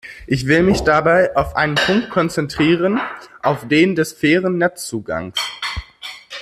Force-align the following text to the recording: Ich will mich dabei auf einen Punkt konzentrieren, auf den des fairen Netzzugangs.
Ich 0.25 0.47
will 0.47 0.63
mich 0.63 0.81
dabei 0.81 1.35
auf 1.35 1.55
einen 1.55 1.75
Punkt 1.75 2.09
konzentrieren, 2.09 2.99
auf 3.43 3.67
den 3.67 3.93
des 3.93 4.13
fairen 4.13 4.57
Netzzugangs. 4.57 5.39